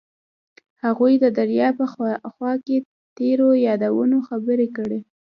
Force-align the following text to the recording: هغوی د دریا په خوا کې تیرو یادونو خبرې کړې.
هغوی 0.83 1.13
د 1.23 1.25
دریا 1.39 1.69
په 1.79 1.85
خوا 2.33 2.53
کې 2.65 2.77
تیرو 3.17 3.49
یادونو 3.67 4.17
خبرې 4.27 4.67
کړې. 4.77 4.99